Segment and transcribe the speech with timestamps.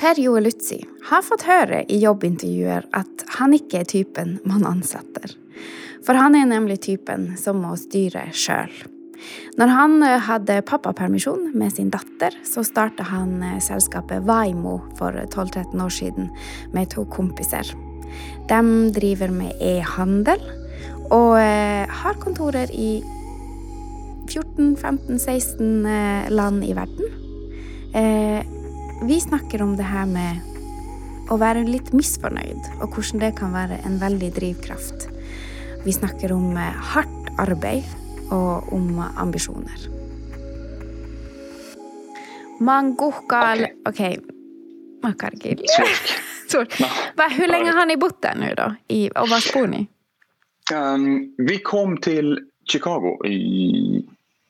[0.00, 5.30] Per Joel Utsi har fått höra i jobbintervjuer att han inte är typen man ansätter.
[6.06, 8.84] För han är nämligen typen som måste styra själv.
[9.56, 15.12] När han eh, hade pappapermission med sin dotter så startade han eh, sällskapet Vaimo för
[15.12, 16.28] 12-13 år sedan
[16.72, 17.66] med två kompisar.
[18.48, 20.40] De driver med e-handel
[21.10, 23.04] och eh, har kontorer i
[24.28, 27.06] 14-15-16 land i världen.
[29.02, 33.78] Vi snakker om det her med å være litt misfornøyd, og hvordan det kan være
[33.88, 35.06] en veldig drivkraft.
[35.86, 37.86] Vi snakker om hardt arbeid
[38.28, 39.86] og om ambisjoner.
[42.60, 43.64] Manguhkal.
[45.00, 45.64] Makargil.
[45.64, 46.12] Svensk.
[46.50, 46.76] Svårt.
[47.38, 48.74] Hur länge har ni bott där nu då?
[48.88, 49.86] I, och var bor ni?
[50.74, 52.38] Um, vi kom till
[52.72, 54.04] Chicago i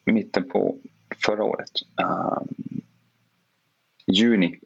[0.05, 0.77] mitten på
[1.27, 1.71] förra året.
[2.03, 2.81] Um,
[4.13, 4.59] juni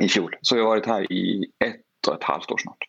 [0.00, 0.36] i fjol.
[0.42, 2.84] Så jag har varit här i ett och ett halvt år snart.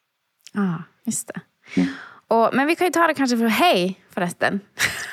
[0.54, 1.42] Ja, ah, just det.
[1.82, 1.90] Mm.
[2.30, 4.60] Och, men vi kan ju ta det kanske för hej förresten.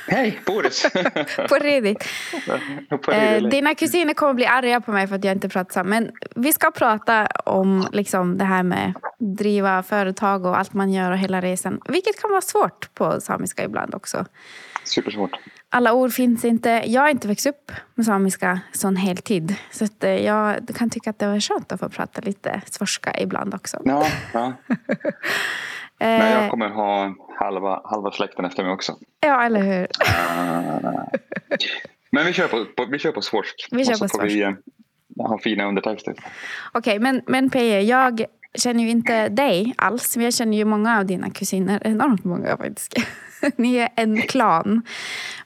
[0.08, 0.82] Hej Boris!
[1.48, 2.08] på riktigt.
[3.12, 5.88] Eh, dina kusiner kommer bli arga på mig för att jag inte pratar samma.
[5.88, 11.10] Men vi ska prata om liksom, det här med driva företag och allt man gör
[11.10, 11.80] och hela resan.
[11.88, 14.26] Vilket kan vara svårt på samiska ibland också.
[14.84, 15.30] Supersvårt.
[15.76, 16.82] Alla ord finns inte.
[16.86, 19.54] Jag har inte växt upp med samiska sån heltid.
[19.70, 23.54] Så eh, jag kan tycka att det var skönt att få prata lite svorska ibland
[23.54, 23.82] också.
[23.84, 24.52] Ja, ja.
[25.98, 28.96] Eh, Men jag kommer ha halva, halva släkten efter mig också.
[29.20, 29.82] Ja, eller hur?
[29.82, 30.90] Uh,
[32.10, 33.68] men vi kör på, på, vi kör på svorsk.
[33.70, 34.52] Vi kör på får vi eh,
[35.18, 36.14] ha fina undertexter.
[36.72, 40.16] Okej, men, men Peje, jag känner ju inte dig alls.
[40.16, 41.82] Men jag känner ju många av dina kusiner.
[41.84, 42.94] Enormt många faktiskt.
[43.56, 44.82] Ni är en klan.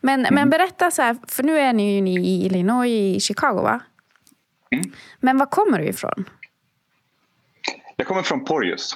[0.01, 3.63] Men, men berätta så här, för nu är ni ju ni i Illinois, i Chicago
[3.63, 3.81] va?
[4.71, 4.93] Mm.
[5.21, 6.25] Men var kommer du ifrån?
[7.97, 8.91] Jag kommer från Porjus.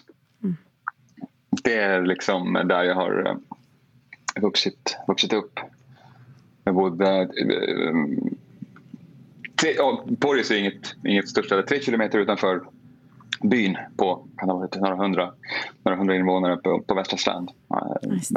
[1.65, 5.61] Det är liksom där jag har eh, vuxit, vuxit upp.
[6.65, 7.21] Jag bodde...
[7.21, 7.95] eh,
[9.61, 11.63] Tre, ja, Porjus är inget, inget ställe.
[11.63, 12.63] Tre kilometer utanför
[13.43, 15.33] byn på kan det varit, några, hundra,
[15.83, 17.51] några hundra invånare på, på västra strand.
[17.71, 18.31] Eh, Just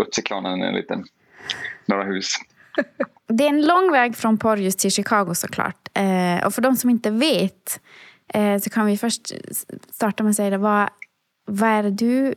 [0.00, 1.04] Utsiklanen en liten,
[1.86, 2.34] några hus.
[3.26, 5.88] Det är en lång väg från Porjus till Chicago såklart.
[5.94, 7.80] Eh, och för de som inte vet
[8.34, 9.32] eh, så kan vi först
[9.90, 10.58] starta med att säga det.
[10.58, 10.88] Vad,
[11.46, 12.34] vad är det du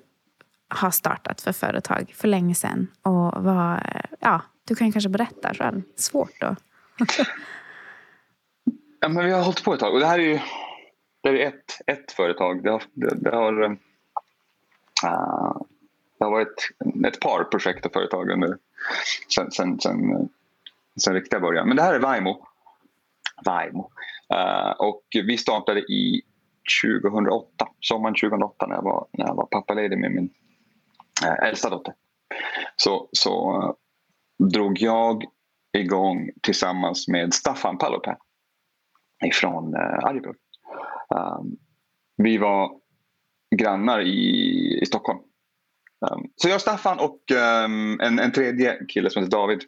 [0.68, 2.88] har startat för företag för länge sedan?
[3.02, 5.82] Och vad, eh, ja, du kan kanske berätta själv.
[5.96, 6.56] Svårt då.
[9.04, 10.40] Ja, men vi har hållit på ett tag och det här är ju
[11.24, 12.64] det är ett, ett företag.
[12.64, 15.56] Det har, det, det har, eh,
[16.22, 16.72] det har varit
[17.08, 18.58] ett par projekt och företag under,
[19.36, 20.30] sen, sen, sen,
[21.04, 21.68] sen riktiga början.
[21.68, 22.46] Men det här är Vaimo.
[23.46, 23.92] Vaimo.
[24.34, 26.22] Uh, och vi startade i
[26.84, 30.30] 2008, sommaren 2008 när jag var, när jag var pappaledig med min
[31.26, 31.94] uh, äldsta dotter.
[32.76, 33.74] Så, så uh,
[34.50, 35.24] drog jag
[35.78, 38.18] igång tillsammans med Staffan Palopä
[39.26, 40.36] ifrån uh, Arjeplog.
[41.16, 41.58] Um,
[42.18, 42.72] vi var
[43.56, 45.20] grannar i, i Stockholm.
[46.02, 47.22] Um, så jag, Staffan och
[47.66, 49.64] um, en, en tredje kille som heter David,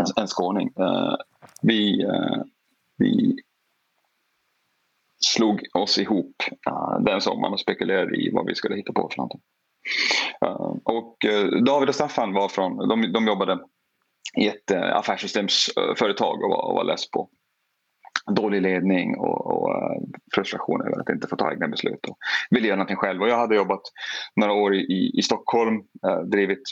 [0.00, 0.72] en, en skåning.
[0.80, 1.16] Uh,
[1.62, 2.42] vi, uh,
[2.96, 3.36] vi
[5.20, 9.16] slog oss ihop uh, den sommaren och spekulerade i vad vi skulle hitta på för
[9.16, 9.40] någonting.
[10.44, 13.58] Uh, och uh, David och Staffan var från, de, de jobbade
[14.36, 17.28] i ett uh, affärssystemsföretag och var, och var less på
[18.26, 20.02] dålig ledning och, och uh,
[20.34, 22.18] frustration över att inte få ta egna beslut och
[22.50, 23.22] ville göra någonting själv.
[23.22, 23.82] Och jag hade jobbat
[24.36, 26.62] några år i, i Stockholm, uh, drivit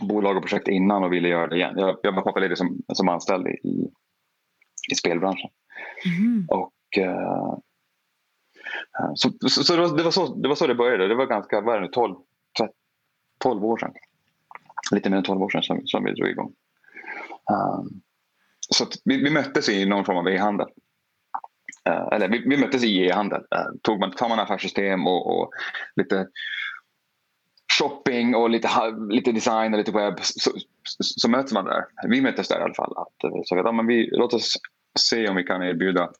[0.00, 1.74] bolag och projekt innan och ville göra det igen.
[1.76, 3.90] Jag, jag var pappaledig som, som anställd i,
[4.92, 5.50] i spelbranschen.
[6.18, 6.46] Mm.
[6.48, 7.58] Och, uh,
[9.14, 11.08] så så, så det, var, det, var så, det var så det började.
[11.08, 12.14] Det var ganska, vad är det nu, 12,
[13.38, 13.92] 12 år sedan.
[14.90, 16.52] Lite mer än 12 år sedan som, som vi drog igång.
[17.50, 18.00] Um,
[18.74, 20.66] så vi, vi, möttes i någon form av e-handel.
[21.88, 23.40] Uh, eller vi, vi, möttes i e-handel.
[23.40, 25.50] Uh, tog man, tar man affärssystem och, och,
[25.96, 26.28] lite
[27.78, 28.68] shopping och lite,
[29.10, 30.50] lite design och lite webb så,
[30.82, 31.84] så, så, möts man där.
[32.08, 32.92] Vi möttes där i alla fall.
[32.96, 34.52] Att, så att, ja, men vi, låt oss
[34.98, 36.10] se om vi kan erbjuda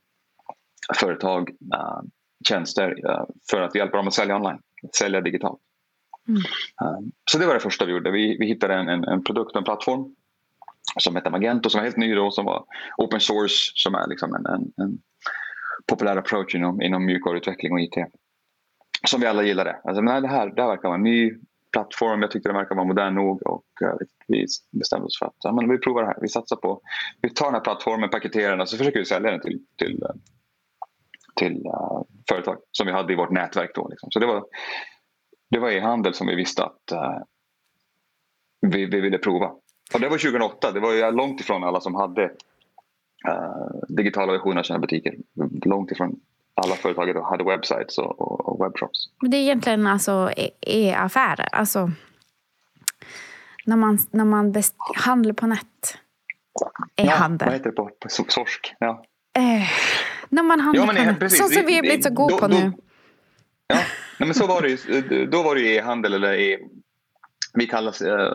[0.95, 2.01] företag uh,
[2.49, 2.95] tjänster
[3.51, 4.59] för att hjälpa dem att sälja online,
[4.99, 5.61] sälja digitalt.
[6.29, 6.43] Mm.
[7.31, 8.11] Så det var det första vi gjorde.
[8.11, 10.15] Vi, vi hittade en, en, en produkt, en plattform
[10.99, 12.65] som hette Magento som var helt ny då, som var
[12.97, 14.99] open source som är liksom en, en, en
[15.87, 17.95] populär approach inom, inom mjukvaruutveckling och IT.
[19.07, 19.81] Som vi alla gillade.
[19.85, 21.33] Alltså, men det, här, det här verkar vara en ny
[21.73, 23.95] plattform, jag tyckte den verkar vara modern nog och uh,
[24.27, 26.19] vi bestämde oss för att ja, men vi provar det här.
[26.21, 26.81] Vi satsar på,
[27.23, 30.03] vi tar den här plattformen, paketerar den och så försöker vi sälja den till, till,
[30.03, 30.15] eh,
[31.37, 33.89] till uh, företag som vi hade i vårt nätverk då.
[33.89, 34.11] Liksom.
[34.11, 34.45] Så det var,
[35.51, 37.19] det var e-handel som vi visste att uh,
[38.61, 39.53] vi, vi ville prova.
[39.93, 42.25] Och det var 2008, det var ju långt ifrån alla som hade
[43.29, 45.15] uh, digitala versioner av sina butiker.
[45.65, 46.21] Långt ifrån
[46.55, 48.99] alla företag hade websites och, och, och webbshops.
[49.21, 51.91] Men det är egentligen alltså e-affärer, alltså
[53.65, 54.55] när man, när man
[54.95, 55.99] handlar på nät.
[56.97, 57.47] E-handel.
[57.47, 58.75] Ja, vad heter det på, på sorsk?
[58.79, 59.05] Ja.
[59.39, 59.69] Eh,
[60.29, 61.21] när man handlar ja, men, på nät.
[61.21, 61.39] Precis.
[61.39, 62.73] Sånt som vi har blivit så goda på nu.
[63.67, 63.77] Ja,
[64.19, 66.59] nej, men så var det ju, då var det ju e-handel eller e,
[67.55, 68.31] vi kallas eh,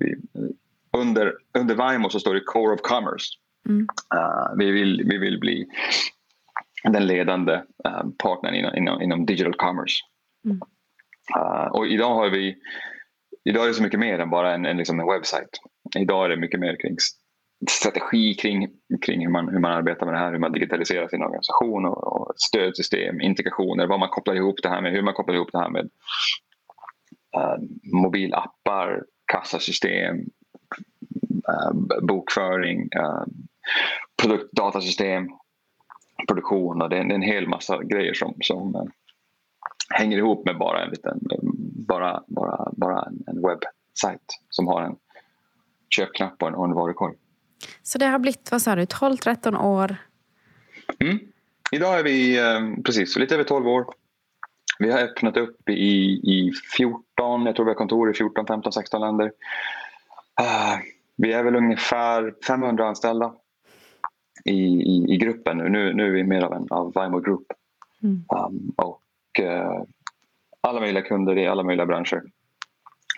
[0.00, 0.16] vi,
[0.96, 3.26] under, under Vimo så står det Core of Commerce.
[3.68, 3.86] Mm.
[4.14, 5.66] Uh, vi, vill, vi vill bli
[6.84, 7.52] den ledande
[7.88, 9.96] uh, partnern inom, inom, inom, digital commerce.
[10.44, 10.60] Mm.
[11.36, 12.56] Uh, och idag har vi
[13.44, 15.60] idag är det så mycket mer än bara en, en, liksom en webbsajt.
[15.98, 16.96] Idag är det mycket mer kring
[17.70, 18.68] strategi kring,
[19.06, 22.12] kring hur, man, hur man arbetar med det här, hur man digitaliserar sin organisation och,
[22.12, 25.58] och stödsystem, integrationer, vad man kopplar ihop det här med, hur man kopplar ihop det
[25.58, 25.90] här med
[27.92, 29.02] mobilappar,
[29.32, 30.16] kassasystem,
[32.02, 33.24] bokföring, uh,
[34.22, 35.28] produktdatasystem,
[36.28, 38.90] produktion och det är, det är en hel massa grejer som, som
[39.90, 41.20] hänger ihop med bara en liten
[41.88, 44.96] bara, bara, bara en, en webbsajt som har en
[45.96, 47.14] köpknapp och en, och en varukorg.
[47.82, 49.96] Så det har blivit, vad sa du, 12-13 år?
[50.98, 51.18] Mm.
[51.72, 52.40] Idag är vi
[52.84, 53.86] precis lite över 12 år.
[54.78, 55.72] Vi har öppnat upp i,
[56.12, 59.32] i 14, jag tror vi har kontor i 14, 15, 16 länder.
[61.16, 63.34] Vi är väl ungefär 500 anställda
[64.44, 65.68] i, i, i gruppen nu.
[65.68, 65.94] nu.
[65.94, 67.46] Nu är vi mer av en av Vimo Group.
[68.02, 68.24] Mm.
[68.28, 69.02] Um, och
[69.40, 69.82] uh,
[70.60, 72.22] alla möjliga kunder i alla möjliga branscher.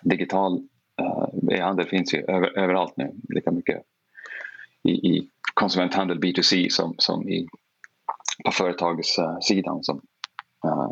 [0.03, 0.59] Digital
[1.03, 3.13] uh, e-handel finns ju över, överallt nu.
[3.29, 3.83] Lika mycket
[4.83, 7.47] i, i konsumenthandel B2C som, som i,
[8.45, 10.01] på företagssidan som
[10.67, 10.91] uh,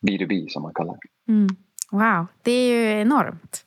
[0.00, 1.32] B2B som man kallar det.
[1.32, 1.48] Mm.
[1.90, 3.64] Wow, det är ju enormt.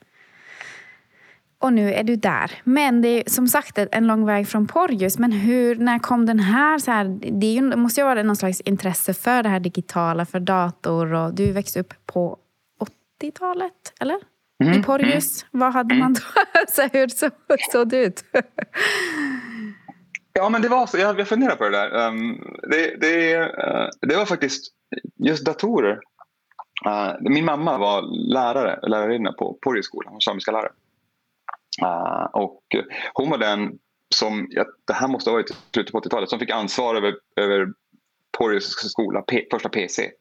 [1.61, 2.51] Och nu är du där.
[2.63, 5.19] Men det är som sagt en lång väg från Porjus.
[5.19, 6.79] Men hur, när kom den här?
[6.79, 10.25] Så här det, ju, det måste ju vara någon slags intresse för det här digitala,
[10.25, 11.13] för dator.
[11.13, 12.37] Och du växte upp på
[13.21, 14.17] 80-talet, eller?
[14.63, 14.79] Mm.
[14.79, 15.43] I Porjus.
[15.43, 15.59] Mm.
[15.59, 16.21] Vad hade man då?
[16.67, 17.31] så hur såg
[17.71, 18.23] så det ut?
[20.33, 20.97] ja, men det var så.
[20.97, 22.07] Jag, jag funderar på det där.
[22.07, 22.41] Um,
[22.71, 24.73] det, det, uh, det var faktiskt
[25.17, 25.99] just datorer.
[26.87, 28.01] Uh, min mamma var
[28.33, 30.71] lärare, lärarinna på Porjusskolan, samiska lärare.
[31.81, 32.63] Uh, och
[33.13, 33.79] hon var den
[34.15, 37.67] som, ja, det här måste ha varit slutet på 80-talet, som fick ansvar över, över
[38.37, 40.11] Porjus skola, P, första PC.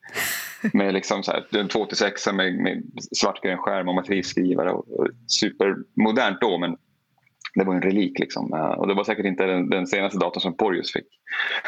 [0.72, 2.82] Med liksom så här, en 2-6 med, med
[3.16, 4.72] svartgrön skärm och matrisskrivare.
[4.72, 6.76] Och, och supermodernt då men
[7.54, 8.18] det var en relik.
[8.18, 8.52] Liksom.
[8.54, 11.06] Uh, och det var säkert inte den, den, senaste datorn som Porjus fick.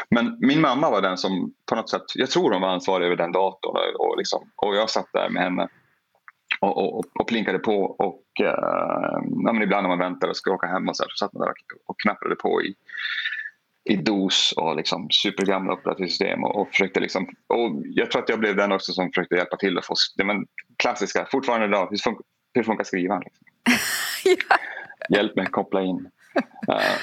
[0.09, 3.15] Men min mamma var den som på något sätt, jag tror hon var ansvarig över
[3.15, 3.75] den datorn.
[3.75, 5.67] Och, och, liksom, och jag satt där med henne
[6.61, 7.83] och, och, och plinkade på.
[7.83, 8.23] Och,
[9.43, 11.47] men ibland när man väntade och skulle åka hem och så, här, så satt man
[11.47, 11.53] där
[11.85, 12.75] och knapprade på i,
[13.83, 16.43] i DOS och liksom supergamla operativsystem.
[16.43, 19.57] Och, och försökte liksom, och jag tror att jag blev den också som försökte hjälpa
[19.57, 20.45] till att få men
[20.77, 23.23] klassiska, fortfarande idag, hur funkar, hur funkar skrivaren?
[23.25, 23.47] Liksom.
[24.49, 24.57] ja.
[25.17, 26.09] Hjälp mig koppla in.
[26.69, 26.97] Uh,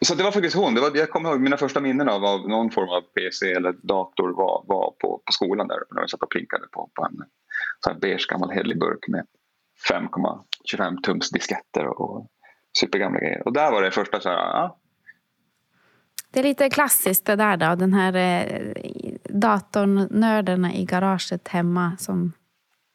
[0.00, 0.74] så det var faktiskt hon.
[0.74, 3.72] Det var, jag kommer ihåg mina första minnen av, av någon form av PC eller
[3.72, 7.24] dator var, var på, på skolan där när jag satt och plinkade på, på en
[7.80, 9.26] så här beige gammal hederlig burk med
[9.90, 12.26] 5,25 tums disketter och
[12.78, 13.42] supergamla grejer.
[13.46, 14.78] Och där var det första så här, ja.
[16.30, 18.74] Det är lite klassiskt det där då, den här eh,
[19.24, 22.32] datornördarna i garaget hemma som,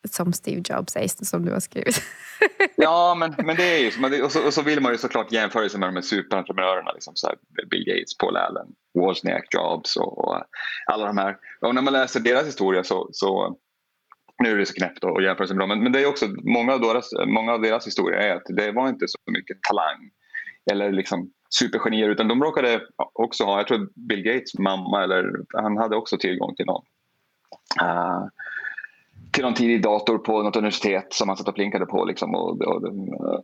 [0.09, 2.01] som Steve Jobs säger, som du har skrivit.
[2.75, 5.69] ja, men, men det är ju och så, och så vill man ju såklart jämföra
[5.69, 7.33] sig med de här superentreprenörerna, liksom så
[7.69, 10.43] Bill Gates, Paul Allen, Wozniak, Jobs och, och,
[10.85, 11.37] alla de här.
[11.61, 13.57] Och när man läser deras historia så, så
[14.43, 16.81] nu är det så knäppt och jämförelsen bra, men, men det är också många av,
[16.81, 20.09] deras, många av deras historier är att det var inte så mycket talang
[20.71, 22.81] eller liksom supergenier utan de råkade
[23.13, 26.83] också ha, jag tror Bill Gates mamma eller han hade också tillgång till någon
[27.81, 28.27] uh,
[29.31, 32.05] till någon tidig dator på något universitet som han satt och plinkade på.
[32.05, 33.39] Liksom, och, och, uh,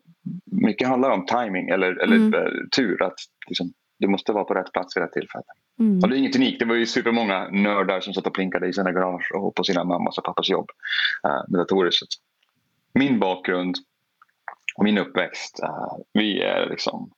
[0.45, 2.69] mycket handlar om timing eller, eller mm.
[2.75, 3.03] tur.
[3.03, 3.15] att
[3.47, 5.43] liksom, Du måste vara på rätt plats vid rätt tillfälle.
[5.79, 5.99] Mm.
[6.03, 6.59] Och det är inget unikt.
[6.59, 9.83] Det var ju supermånga nördar som satt och plinkade i sina garage och på sina
[9.83, 10.69] mammas och pappas jobb
[11.27, 11.91] uh, med datorer.
[11.91, 12.05] Så
[12.93, 13.75] min bakgrund
[14.77, 17.11] och min uppväxt, uh, vi är liksom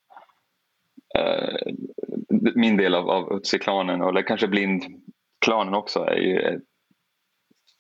[1.18, 1.74] uh,
[2.56, 6.60] min del av, av Utsi-klanen, eller kanske Blind-klanen också, är ju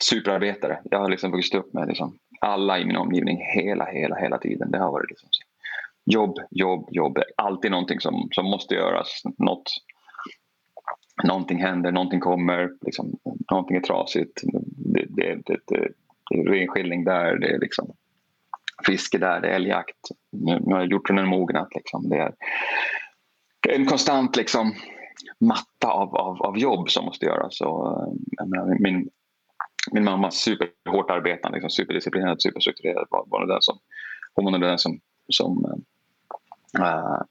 [0.03, 0.79] superarbetare.
[0.83, 4.71] Jag har liksom vuxit upp med liksom alla i min omgivning hela, hela, hela tiden.
[4.71, 5.29] Det har varit liksom
[6.05, 7.17] jobb, jobb, jobb.
[7.37, 9.21] Alltid någonting som, som måste göras.
[9.37, 9.71] Något
[11.23, 13.19] någonting händer, någonting kommer, liksom,
[13.51, 14.41] någonting är trasigt.
[14.93, 15.87] Det, det, det, det,
[16.29, 17.93] det är renskiljning där, det är liksom
[18.85, 19.97] fiske där, det är älgjakt.
[20.31, 21.75] Nu, nu har hjortronen mognat.
[21.75, 22.09] Liksom.
[22.09, 22.33] Det är
[23.75, 24.73] en konstant liksom,
[25.39, 27.61] matta av, av, av jobb som måste göras.
[27.61, 28.01] Och,
[28.41, 29.09] eh, menar, min,
[29.91, 33.07] min mamma superhårt arbetande, liksom, superdisciplinerad, superstrukturerad.
[33.09, 33.77] Var, var den som,
[34.33, 35.83] hon var den som, som
[36.79, 37.21] äh,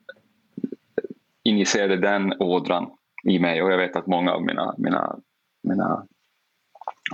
[1.44, 2.90] injicerade den ådran
[3.30, 5.16] i mig och jag vet att många av mina, mina,
[5.62, 6.06] mina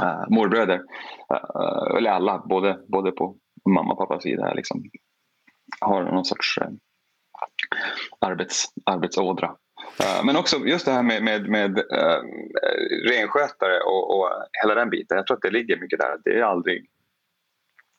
[0.02, 0.82] äh, morbröder,
[1.30, 3.36] äh, eller alla, både, både på
[3.68, 4.82] mamma och pappas sida, liksom,
[5.80, 6.68] har någon sorts äh,
[8.18, 9.56] arbets, arbetsådra.
[10.00, 12.20] Äh, men också just det här med, med, med äh,
[13.10, 14.28] renskötare och, och
[14.62, 15.16] hela den biten.
[15.16, 16.16] Jag tror att det ligger mycket där.
[16.24, 16.86] Det är aldrig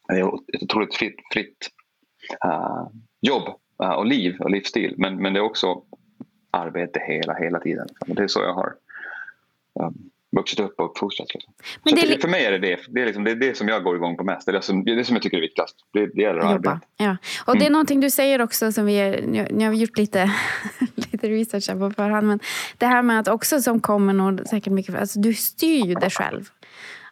[0.08, 1.70] det är ett otroligt fritt, fritt
[2.46, 2.88] äh,
[3.22, 3.48] jobb
[3.84, 4.96] äh, och liv och livsstil.
[4.98, 5.84] Men, men det är också
[6.53, 7.88] arbete hela, hela tiden.
[8.05, 8.74] Det är så jag har
[9.79, 11.33] um, vuxit upp och uppfostrats.
[11.33, 11.53] Liksom.
[11.83, 12.22] Men det.
[12.22, 12.79] För mig är det det.
[12.88, 14.45] Det är, liksom, det är det som jag går igång på mest.
[14.45, 15.75] Det är det som, det, är det som jag tycker är viktigast.
[15.93, 16.79] Det, det gäller att arbeta.
[16.98, 17.17] Ja.
[17.45, 17.74] Och det är mm.
[17.74, 20.31] någonting du säger också som vi är, nu har vi gjort lite,
[20.95, 22.27] lite research här på förhand.
[22.27, 22.39] Men
[22.77, 26.10] det här med att också som kommer nog säkert mycket, alltså du styr ju dig
[26.10, 26.50] själv.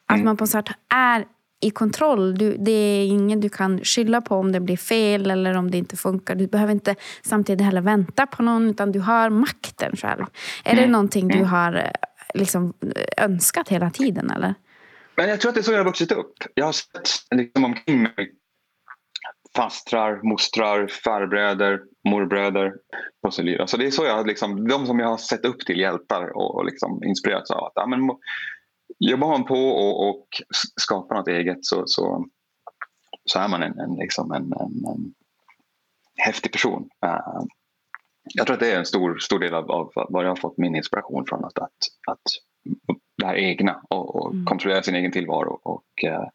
[0.06, 0.26] Att mm.
[0.26, 1.26] man på något sätt är
[1.62, 2.36] i kontroll.
[2.36, 5.78] Du, det är ingen du kan skylla på om det blir fel eller om det
[5.78, 6.36] inte funkar.
[6.36, 10.26] Du behöver inte samtidigt heller vänta på någon utan du har makten själv.
[10.64, 10.84] Är mm.
[10.84, 11.48] det någonting du mm.
[11.48, 11.92] har eh,
[12.34, 12.74] liksom,
[13.18, 14.56] önskat hela tiden eller?
[15.16, 16.34] Men jag tror att det är så jag har vuxit upp.
[16.54, 18.32] Jag har sett liksom omkring mig
[19.56, 22.74] fastrar, mostrar, farbröder, morbröder
[23.24, 23.68] och så vidare.
[23.68, 26.56] Så det är så jag liksom, de som jag har sett upp till hjältar och,
[26.56, 27.64] och liksom inspirerats av.
[27.64, 28.00] Att, ja, men,
[29.10, 30.28] jobbar man på och, och
[30.82, 32.26] skapar något eget så, så,
[33.26, 35.14] så är man en, en, liksom en, en, en
[36.18, 36.90] häftig person.
[37.06, 37.44] Uh,
[38.24, 40.58] jag tror att det är en stor, stor del av, av var jag har fått
[40.58, 41.46] min inspiration från.
[41.46, 41.78] Att, att,
[42.08, 42.22] att
[43.18, 44.46] det här egna och, och mm.
[44.46, 46.28] kontrollera sin egen tillvaro och uh,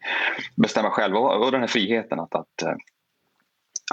[0.57, 1.17] bestämma själv.
[1.17, 2.75] Och, och den här friheten att, att uh,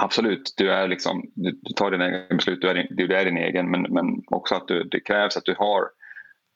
[0.02, 3.24] Absolut, du, är liksom, du, du, tar dina egna beslut, du är din, du är
[3.24, 5.82] din egen men, men också att du, det krävs att du har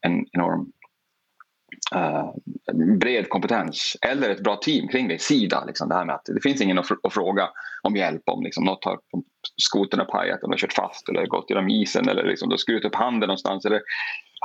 [0.00, 0.72] en enorm
[1.94, 2.30] uh,
[2.98, 5.18] bred kompetens eller ett bra team kring dig.
[5.18, 7.48] Sida, liksom, det här med att det finns ingen att, att fråga
[7.82, 8.98] om hjälp om liksom, något har
[9.56, 12.84] skotern har pajat eller kört fast eller gått genom isen eller liksom, du har skurit
[12.84, 13.80] upp handen någonstans eller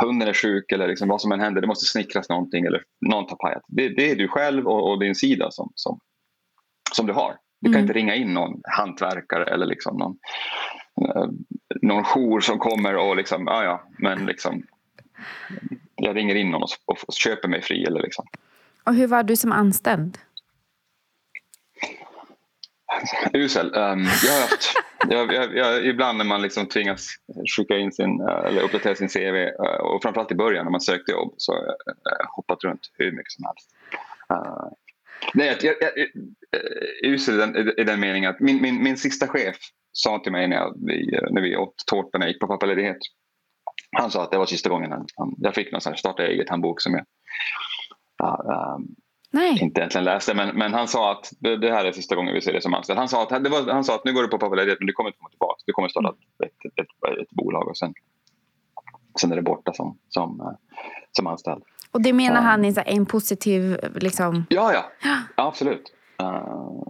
[0.01, 1.61] hunden är sjuk eller liksom, vad som än händer.
[1.61, 3.63] Det måste snickras någonting eller någon har pajat.
[3.67, 5.99] Det, det är du själv och, och din sida som, som,
[6.91, 7.37] som du har.
[7.61, 7.83] Du kan mm.
[7.83, 10.17] inte ringa in någon hantverkare eller liksom någon,
[11.01, 11.31] uh,
[11.81, 14.63] någon jour som kommer och liksom, ja ja, men liksom
[16.03, 17.85] jag ringer in någon och, och köper mig fri.
[17.85, 18.25] Eller liksom.
[18.83, 20.17] Och hur var du som anställd?
[23.33, 23.65] Usel.
[23.65, 24.73] Um, jag har haft,
[25.09, 27.07] jag, jag, jag, ibland när man liksom tvingas
[27.57, 30.81] skicka in sin, uh, eller uppdatera sin CV uh, och framförallt i början när man
[30.81, 33.69] sökte jobb så har jag uh, hoppat runt hur mycket som helst.
[34.31, 34.67] Uh,
[35.33, 35.91] nej, jag, jag,
[37.03, 39.55] usel i den, i den meningen att min, min, min sista chef
[39.91, 42.97] sa till mig när, jag, vi, när vi åt tårta när jag gick på pappaledighet
[43.93, 46.23] han sa att det var sista gången han, han, jag fick någon sån här starta
[46.23, 47.05] eget-handbok som jag
[48.23, 48.95] uh, um,
[49.61, 50.33] inte egentligen läste.
[50.33, 52.73] Men, men han sa att det, det, här är sista gången vi ser det som
[52.73, 52.99] anställd.
[52.99, 54.93] Han sa att, det var, han sa att nu går du på pappaledighet men du
[54.93, 55.61] kommer inte komma tillbaka.
[55.65, 56.09] Du kommer starta
[56.45, 57.93] ett, ett, ett, ett bolag och sen,
[59.19, 60.47] sen är det borta som, som, uh,
[61.11, 61.63] som anställd.
[61.91, 63.77] Och det menar um, han är en positiv...
[63.95, 64.45] Liksom...
[64.49, 64.91] Ja, ja.
[65.03, 65.93] ja absolut.
[66.21, 66.27] Uh,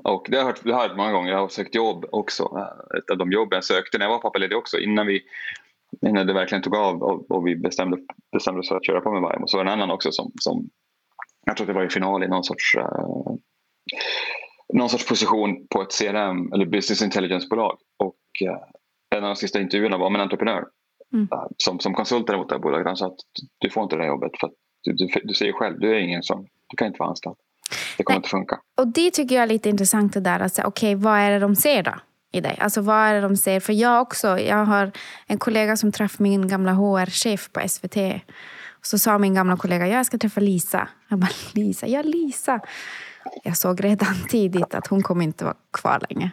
[0.04, 1.32] och det har, jag hört, det har jag hört många gånger.
[1.32, 2.44] Jag har sökt jobb också.
[2.44, 5.22] Uh, ett av de jobb jag sökte när jag var pappaledig också innan vi
[6.02, 7.98] innan det verkligen tog av och, och vi bestämde,
[8.32, 10.32] bestämde oss för att köra på med Vimo så var det en annan också som,
[10.40, 10.70] som
[11.46, 13.36] jag tror att det var i final i någon sorts, uh,
[14.74, 17.78] någon sorts position på ett CRM eller business intelligence-bolag.
[17.98, 18.58] Och uh,
[19.16, 20.64] en av de sista intervjuerna var med en entreprenör
[21.14, 21.28] mm.
[21.34, 22.88] uh, som, som konsultade mot det här bolaget.
[22.88, 23.20] Han sa att
[23.58, 26.00] du får inte det här jobbet för att du, du, du säger själv, du är
[26.00, 27.36] ingen som, du kan inte vara anställd.
[27.98, 28.20] Det kommer Nej.
[28.20, 28.60] inte funka.
[28.78, 30.40] Och det tycker jag är lite intressant det där.
[30.40, 31.94] Alltså, Okej, okay, vad är det de ser då?
[32.34, 32.58] I dig?
[32.60, 33.60] Alltså vad är det de ser?
[33.60, 34.92] För jag också, jag har
[35.28, 37.98] en kollega som träffade min gamla HR-chef på SVT.
[38.82, 40.88] Så sa min gamla kollega, jag ska träffa Lisa.
[41.08, 41.88] Jag bara, Lisa?
[41.88, 42.60] Ja, Lisa.
[43.44, 46.32] Jag såg redan tidigt att hon kommer inte vara kvar länge.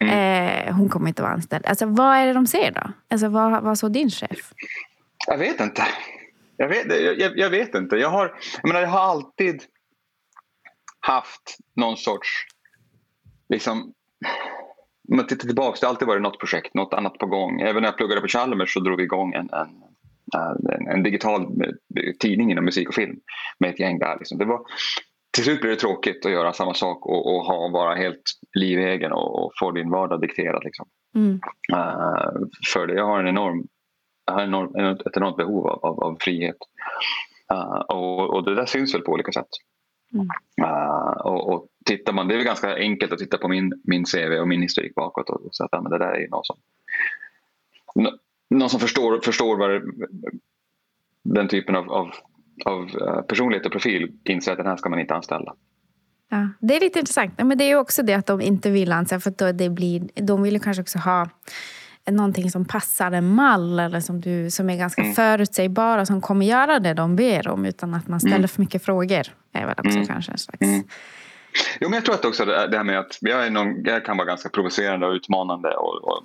[0.00, 0.68] Mm.
[0.68, 1.66] Eh, hon kommer inte vara anställd.
[1.66, 2.90] Alltså, vad är det de ser då?
[3.10, 4.52] Alltså, vad, vad såg din chef?
[5.26, 5.86] Jag vet inte.
[6.56, 6.86] Jag vet,
[7.20, 7.96] jag, jag vet inte.
[7.96, 9.62] Jag har, jag, menar, jag har alltid
[11.00, 12.28] haft någon sorts
[13.48, 13.92] liksom,
[15.10, 17.60] om man tittar tillbaka, det har alltid varit något projekt, något annat på gång.
[17.60, 19.68] Även när jag pluggade på Chalmers så drog vi igång en, en,
[20.72, 23.16] en, en digital eh, tidning inom musik och film
[23.58, 24.16] med ett gäng där.
[24.18, 24.38] Liksom.
[24.38, 24.60] Det var,
[25.34, 28.22] till slut blir det tråkigt att göra samma sak och, och ha, vara helt
[28.54, 30.64] livegen och, och få din vardag dikterad.
[30.64, 30.86] Liksom.
[31.14, 31.40] Mm.
[31.72, 33.66] Uh, för det, jag har en enorm
[34.26, 36.56] jag har enorm, ett enormt behov av, av, av frihet.
[37.52, 39.48] Uh, och, och, det där syns väl på olika sätt.
[40.14, 40.28] Mm.
[40.60, 44.40] Uh, och, och tittar man, det är ganska enkelt att titta på min, min CV
[44.40, 46.56] och min historik bakåt och, och säga att men det där är någon som,
[48.50, 49.82] någon som förstår, förstår vad det,
[51.22, 52.10] den typen av, av,
[52.64, 52.86] av
[53.22, 55.54] personlighet och profil inser att den här ska man inte anställa.
[56.30, 57.32] Ja, det är lite intressant.
[57.38, 59.20] Men det är också det att de inte vill anställa.
[59.20, 61.28] För då det blir, de vill kanske också ha
[62.10, 65.14] någonting som passar en mall eller som, du, som är ganska mm.
[65.14, 68.48] förutsägbar och som kommer göra det de ber om utan att man ställer mm.
[68.48, 69.26] för mycket frågor.
[69.52, 70.06] är väl också mm.
[70.06, 70.60] kanske en slags...
[70.60, 70.82] Mm.
[71.80, 74.16] Jo, men jag tror att också det här med att jag, är någon, jag kan
[74.16, 76.22] vara ganska provocerande och utmanande och, och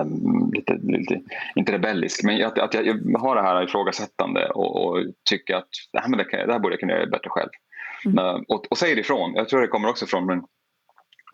[0.00, 1.20] um, lite, lite,
[1.54, 5.68] inte rebellisk, men att, att jag, jag har det här ifrågasättande och, och tycker att
[5.92, 7.50] det här, det, kan, det här borde jag kunna göra bättre själv.
[8.04, 8.24] Mm.
[8.24, 9.34] Uh, och, och säger ifrån.
[9.34, 10.42] Jag tror det kommer också från min,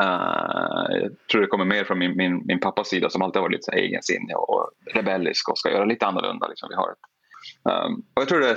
[0.02, 0.53] Uh,
[0.90, 3.56] jag tror det kommer mer från min, min, min pappas sida som alltid har varit
[3.56, 6.48] lite egensinnig och rebellisk och ska göra lite annorlunda.
[6.48, 6.68] Liksom.
[6.68, 6.98] Vi har ett.
[7.62, 8.56] Um, och jag tror det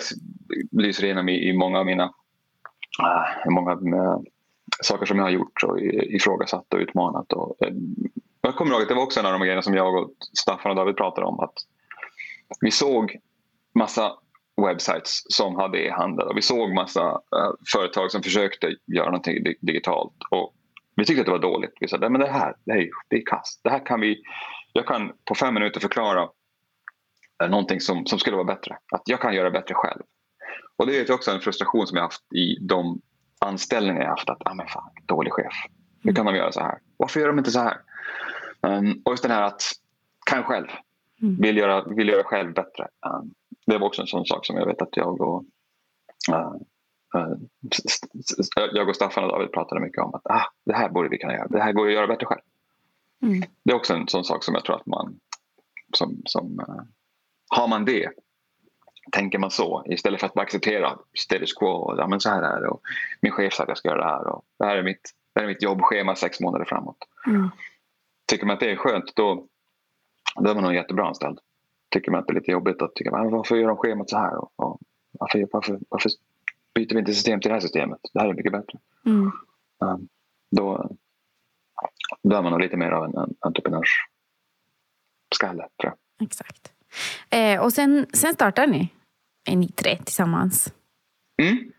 [0.72, 4.20] lyser igenom i, i många av mina uh, många, uh,
[4.84, 7.34] saker som jag har gjort och ifrågasatt och utmanat.
[7.34, 7.96] Och, ehm,
[8.42, 10.72] jag kommer ihåg att det var också en av de grejerna som jag och Staffan
[10.72, 11.40] och David pratade om.
[11.40, 11.54] att
[12.62, 13.18] Vi såg
[13.76, 14.12] massa
[14.68, 20.14] websites som hade e-handel och vi såg massa eh, företag som försökte göra någonting digitalt.
[20.30, 20.54] Och
[20.98, 21.74] vi tyckte att det var dåligt.
[21.80, 23.62] Vi sa men det här det är, det är kast.
[23.63, 24.22] Det här kan vi,
[24.74, 26.30] jag kan på fem minuter förklara
[27.44, 28.77] eh, någonting som, som skulle vara bättre.
[28.92, 30.01] Att jag kan göra bättre själv.
[30.77, 33.01] Och det är också en frustration som jag haft i de
[33.39, 34.30] anställningar jag haft.
[34.30, 35.54] Att, ah, men fan, dålig chef.
[36.04, 36.77] Hur kan de göra så här?
[36.98, 37.77] Varför gör de inte så här?
[38.62, 39.62] Um, och just den här att
[40.30, 40.68] kan själv.
[41.22, 41.42] Mm.
[41.42, 42.88] Vill göra, vill göra själv bättre.
[43.06, 43.34] Um,
[43.66, 45.44] det var också en sån sak som jag vet att jag och
[46.32, 46.54] uh,
[48.54, 51.34] jag och Staffan och David pratade mycket om att ah, det här borde vi kunna
[51.34, 51.48] göra.
[51.48, 52.42] Det här går att göra bättre själv.
[53.22, 53.44] Mm.
[53.64, 55.20] Det är också en sån sak som jag tror att man
[55.94, 56.82] som, som uh,
[57.50, 58.10] har man det
[59.12, 61.96] tänker man så istället för att bara acceptera status quo.
[61.98, 62.82] Ja, men så här är det och
[63.22, 65.02] min chef sa att jag ska göra det här och det här är mitt,
[65.34, 66.98] det här är mitt jobbschema sex månader framåt.
[67.28, 67.50] Mm.
[68.28, 69.48] Tycker man att det är skönt då,
[70.36, 71.39] då är man nog jättebra anställd.
[71.89, 74.38] Tycker man att det är lite jobbigt att tycka varför gör de schemat så här?
[74.38, 74.80] Och, och
[75.12, 76.10] varför, varför, varför
[76.78, 78.00] byter vi inte system till det här systemet.
[78.13, 78.80] Det här är mycket bättre.
[79.06, 79.32] Mm.
[79.82, 80.08] Um,
[80.52, 80.92] då,
[82.24, 85.98] då är man nog lite mer av en, en entreprenörsskalle, tror jag.
[86.28, 86.72] Exakt.
[87.30, 88.90] Eh, och sen, sen startar ni,
[89.56, 90.74] ni tre tillsammans.
[91.42, 91.72] Mm.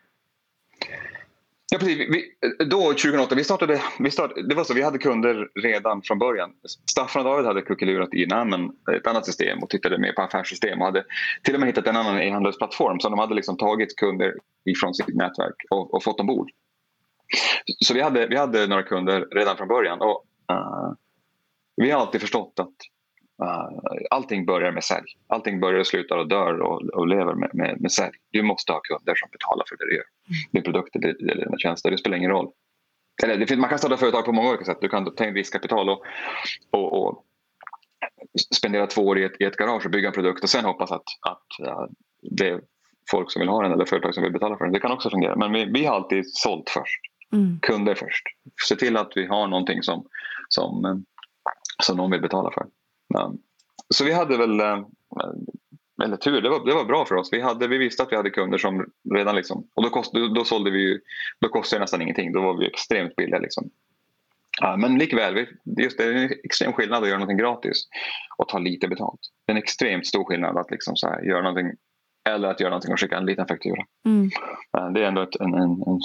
[1.71, 1.99] Ja, precis.
[1.99, 2.25] Vi,
[2.65, 6.51] då 2008, vi startade, vi startade, det var så, vi hade kunder redan från början.
[6.91, 10.81] Staffan och David hade kuckelurat innan men ett annat system och tittade mer på affärssystem
[10.81, 11.05] och hade
[11.43, 15.09] till och med hittat en annan e-handelsplattform som de hade liksom tagit kunder ifrån sitt
[15.09, 16.51] nätverk och, och fått ombord.
[17.85, 20.93] Så vi hade, vi hade några kunder redan från början och uh,
[21.77, 22.75] vi har alltid förstått att
[23.43, 23.69] Uh,
[24.11, 25.07] allting börjar med sälj.
[25.27, 28.17] Allting börjar och slutar och dör och, och lever med, med, med sälj.
[28.31, 30.05] Du måste ha kunder som betalar för det du gör.
[30.53, 30.99] Din produkter
[31.31, 31.91] eller dina tjänster.
[31.91, 32.51] Det spelar ingen roll.
[33.23, 34.79] Eller, det finns, man kan starta företag på många olika sätt.
[34.81, 36.03] Du kan ta in riskkapital och,
[36.71, 37.25] och, och
[38.55, 40.93] spendera två år i ett, i ett garage och bygga en produkt och sen hoppas
[40.93, 41.87] att, att uh,
[42.23, 42.61] det är
[43.11, 44.73] folk som vill ha den eller företag som vill betala för den.
[44.73, 45.37] Det kan också fungera.
[45.37, 47.01] Men vi, vi har alltid sålt först.
[47.33, 47.59] Mm.
[47.63, 48.23] Kunder först.
[48.69, 50.07] Se till att vi har någonting som,
[50.49, 51.05] som,
[51.83, 52.67] som någon vill betala för.
[53.95, 54.83] Så vi hade väl eh,
[56.05, 57.29] eller tur, det var, det var bra för oss.
[57.33, 60.29] Vi, hade, vi visste att vi hade kunder som redan liksom, och då, kost, då,
[60.29, 61.01] då sålde vi
[61.41, 62.33] då kostade det nästan ingenting.
[62.33, 63.39] Då var vi extremt billiga.
[63.39, 63.71] Liksom.
[64.61, 65.47] Ja, men likväl,
[65.79, 67.89] just det är en extrem skillnad att göra någonting gratis
[68.37, 69.21] och ta lite betalt.
[69.47, 71.73] Det är en extremt stor skillnad att liksom så här, göra någonting
[72.29, 73.85] eller att göra någonting och skicka en liten faktura.
[74.07, 74.31] Mm.
[74.95, 76.01] Det är ändå ett, en, en, en,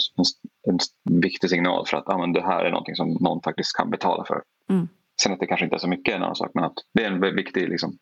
[0.67, 3.89] en, viktig signal för att ah, men det här är någonting som någon faktiskt kan
[3.89, 4.41] betala för.
[4.69, 4.87] Mm.
[5.23, 7.03] Sen att det kanske inte är så mycket är en annan sak men att det
[7.03, 7.97] är en viktig liksom,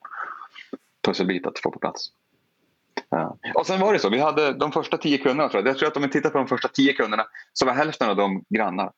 [1.05, 2.07] pusselbit att få på plats.
[3.09, 3.37] Ja.
[3.55, 5.49] Och sen var det så, vi hade de första tio kunderna.
[5.49, 5.69] Tror jag.
[5.69, 8.15] jag tror att om vi tittar på de första tio kunderna så var hälften av
[8.15, 8.91] dem grannar.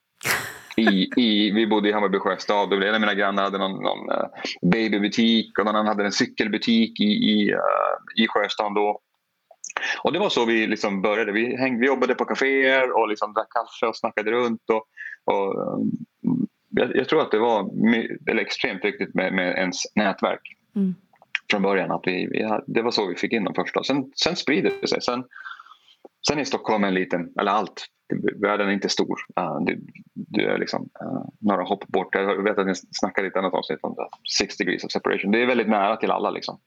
[0.75, 4.09] I, i, vi bodde i Hammarby sjöstad och en av mina grannar hade någon, någon
[4.09, 4.25] uh,
[4.61, 9.01] babybutik och någon annan hade en cykelbutik i, i, uh, i sjöstaden då.
[10.03, 11.31] Och det var så vi liksom började.
[11.31, 14.61] Vi, hängde, vi jobbade på kaféer och liksom drack kaffe och snackade runt.
[14.69, 14.85] Och,
[15.33, 15.91] och um,
[16.75, 17.69] jag, jag, tror att det var
[18.29, 20.41] eller extremt viktigt med, med ens nätverk
[20.75, 20.95] mm.
[21.51, 21.91] från början.
[21.91, 23.83] Att vi, vi, det var så vi fick in de första.
[23.83, 25.01] Sen, sen sprider det sig.
[25.01, 25.23] Sen,
[26.27, 27.85] sen är Stockholm en liten, eller allt,
[28.41, 29.15] världen är inte stor.
[29.39, 29.81] Uh, du,
[30.13, 32.15] du, är liksom uh, några hopp bort.
[32.15, 34.47] Jag vet att ni snackade i ett annat avsnitt om det.
[34.57, 35.31] Degrees of separation.
[35.31, 36.29] Det är väldigt nära till alla.
[36.29, 36.59] Liksom.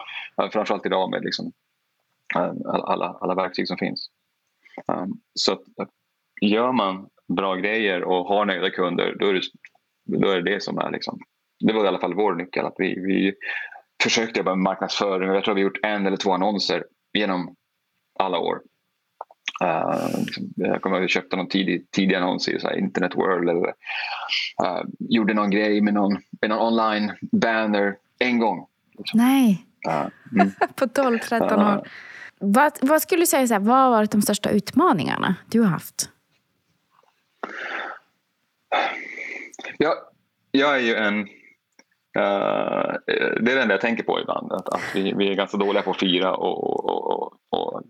[0.43, 1.53] Uh, framförallt idag med liksom,
[2.65, 4.11] alla, alla verktyg som finns.
[4.87, 5.61] Um, så att,
[6.41, 9.43] gör man bra grejer och har nöjda kunder då är det
[10.07, 11.19] då är det det som är liksom,
[11.61, 12.67] det var i alla fall vår nyckel.
[12.67, 13.35] Att vi, vi
[14.03, 15.29] försökt jobba med marknadsföring.
[15.29, 17.55] Jag tror vi har gjort en eller två annonser genom
[18.19, 18.61] alla år.
[19.65, 20.25] Uh,
[20.57, 23.49] jag kommer ihåg att vi köpte någon tidig, tidig annons i så Internet World.
[23.49, 28.67] Eller, uh, gjorde någon grej med någon, med någon online banner en gång.
[28.99, 29.21] Liksom.
[29.21, 29.67] Nej.
[29.89, 30.51] Uh, mm.
[30.75, 31.89] På 12-13 år.
[32.39, 35.69] Vad, vad, skulle du säga, så här, vad har varit de största utmaningarna du har
[35.69, 36.11] haft?
[39.79, 39.95] Ja,
[40.51, 41.19] jag är ju en...
[42.19, 44.53] Uh, det är det enda jag tänker på ibland.
[44.53, 47.83] Att, att vi, vi, är ganska dåliga på att fira och, och, och, och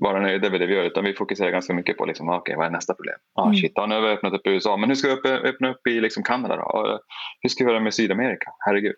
[0.00, 0.84] vara nöjda med det vi gör.
[0.84, 3.16] Utan vi fokuserar ganska mycket på liksom, okay, vad är nästa problem.
[3.34, 3.54] Ah, mm.
[3.54, 4.76] shit, ja, nu har vi öppnat upp i USA.
[4.76, 7.00] Men hur ska vi öppna, öppna upp i liksom, Kanada då?
[7.40, 8.50] Hur ska vi göra med Sydamerika?
[8.58, 8.96] Herregud.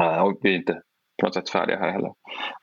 [0.00, 0.82] Uh, och vi är inte
[1.20, 2.08] på något sätt färdiga här heller.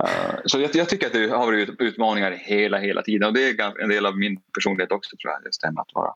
[0.04, 3.28] Uh, så jag, jag, tycker att det har varit utmaningar hela, hela tiden.
[3.28, 5.46] Och det är en del av min personlighet också tror jag.
[5.46, 6.14] Just det att vara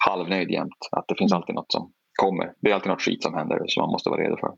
[0.00, 0.88] halvnöjd jämt.
[0.90, 2.52] Att det finns alltid något som kommer.
[2.60, 4.48] Det är alltid något skit som händer som man måste vara redo för.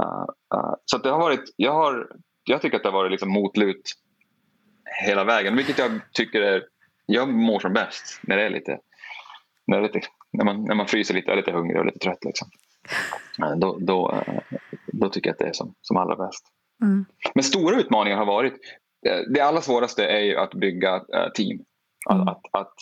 [0.00, 2.08] Uh, uh, så det har varit, jag, har,
[2.44, 3.92] jag tycker att det har varit liksom motlut
[5.06, 5.56] hela vägen.
[5.56, 6.62] Vilket jag tycker är,
[7.06, 8.78] jag mår som bäst när det är lite,
[9.66, 11.98] när, det är lite, när, man, när man fryser lite är lite hungrig och lite
[11.98, 12.24] trött.
[12.24, 12.48] Liksom.
[13.42, 14.22] Uh, då, då,
[14.86, 16.44] då tycker jag att det är som, som allra bäst.
[16.82, 17.04] Mm.
[17.34, 18.54] Men stora utmaningar har varit,
[19.34, 21.64] det allra svåraste är ju att bygga team.
[22.10, 22.28] Mm.
[22.28, 22.74] Att, att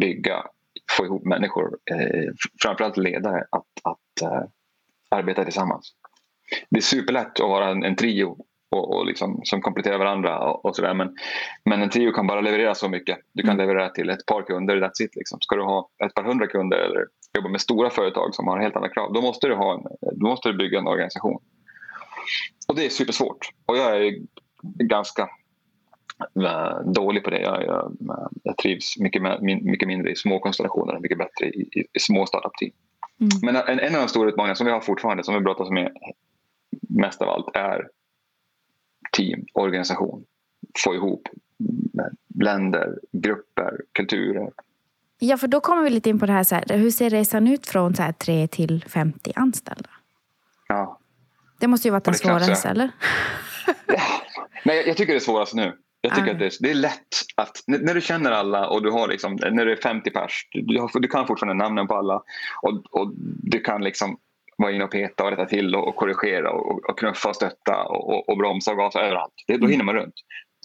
[0.00, 0.44] bygga
[0.90, 4.42] få ihop människor, eh, framförallt ledare, att, att eh,
[5.10, 5.92] arbeta tillsammans.
[6.70, 8.36] Det är superlätt att vara en, en trio
[8.70, 10.94] och, och liksom, som kompletterar varandra och, och sådär.
[10.94, 11.16] Men,
[11.64, 13.18] men en trio kan bara leverera så mycket.
[13.32, 13.66] Du kan mm.
[13.66, 15.16] leverera till ett par kunder, that's it.
[15.16, 15.40] Liksom.
[15.40, 18.76] Ska du ha ett par hundra kunder eller jobba med stora företag som har helt
[18.76, 19.82] andra krav, då måste du, ha en,
[20.20, 21.42] då måste du bygga en organisation.
[22.68, 23.50] Och det är supersvårt.
[23.66, 24.14] Och jag är
[24.62, 25.28] ganska
[26.84, 27.40] dålig på det.
[27.40, 27.96] Jag, jag,
[28.42, 32.72] jag trivs mycket, mycket mindre i små konstellationer mycket bättre i, i, i små startup-team.
[33.20, 33.30] Mm.
[33.42, 35.92] Men en, en av de stora utmaningarna som vi har fortfarande, som vi brottas med
[36.88, 37.88] mest av allt, är
[39.12, 40.24] team, organisation.
[40.84, 41.28] Få ihop
[42.40, 44.50] länder, grupper, kulturer.
[45.18, 47.48] Ja, för då kommer vi lite in på det här, så här hur ser resan
[47.48, 49.90] ut från så här 3 till 50 anställda?
[50.68, 50.98] Ja.
[51.60, 52.90] Det måste ju vara den svåraste, eller?
[53.86, 54.02] ja.
[54.64, 55.78] Nej, jag tycker det är svårast nu.
[56.08, 59.08] Jag tycker att det, det, är lätt att när du känner alla och du har
[59.08, 62.22] liksom, när det är 50 pers, du, du kan fortfarande namnen på alla
[62.62, 64.18] och, och du kan liksom
[64.58, 67.84] vara inne och peta och rätta till och, och korrigera och, och knuffa och stötta
[67.84, 69.32] och, och, och bromsa och gasa överallt.
[69.46, 69.70] Det, då mm.
[69.70, 70.14] hinner man runt.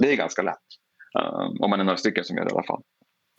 [0.02, 0.58] Det är ganska lätt.
[1.20, 2.82] Um, om man är några stycken som gör det i alla fall.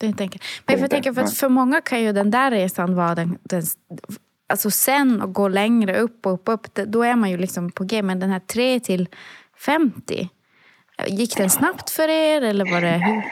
[0.00, 0.40] Det tänker.
[0.66, 3.62] Men jag tänker, för, för många kan ju den där resan vara den, den
[4.48, 7.84] alltså sen och gå längre upp och upp, upp då är man ju liksom på
[7.84, 8.02] G.
[8.02, 9.08] Men den här 3 till
[9.58, 10.28] 50
[11.06, 13.22] Gick den snabbt för er eller var det hur?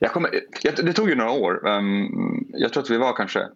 [0.00, 0.30] Jag kommer,
[0.62, 1.68] det tog ju några år.
[1.68, 3.48] Um, jag tror att vi var kanske...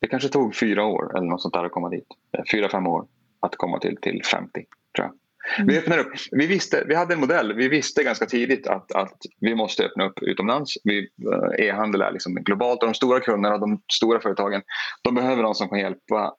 [0.00, 2.06] Det kanske tog fyra år eller något sånt där att komma dit.
[2.52, 3.06] Fyra, fem år
[3.40, 4.52] att komma till, till 50
[4.96, 5.12] tror jag.
[5.56, 5.68] Mm.
[5.68, 6.12] Vi, öppnade upp.
[6.30, 7.52] Vi, visste, vi hade en modell.
[7.52, 10.76] Vi visste ganska tidigt att, att vi måste öppna upp utomlands.
[10.76, 14.62] Eh, e-handel är liksom globalt och de stora kunderna, de stora företagen,
[15.02, 16.34] de behöver någon som kan hjälpa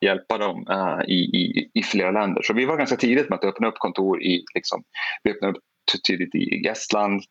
[0.00, 2.42] hjälpa dem uh, i, i, i flera länder.
[2.42, 4.82] Så vi var ganska tidigt med att öppna upp kontor i, liksom,
[5.22, 5.64] vi öppnade upp
[6.06, 7.22] tidigt i Estland,